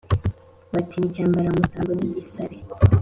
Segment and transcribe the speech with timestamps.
[0.71, 2.57] Bati: "Ni Cyambaramusango ni gisare